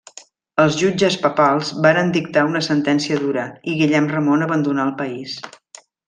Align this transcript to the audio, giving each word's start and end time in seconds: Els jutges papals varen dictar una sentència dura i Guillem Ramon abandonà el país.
Els 0.61 0.77
jutges 0.77 1.17
papals 1.25 1.67
varen 1.87 2.09
dictar 2.15 2.45
una 2.49 2.61
sentència 2.69 3.19
dura 3.27 3.43
i 3.73 3.79
Guillem 3.81 4.07
Ramon 4.17 4.47
abandonà 4.51 4.87
el 4.91 4.95
país. 5.03 5.37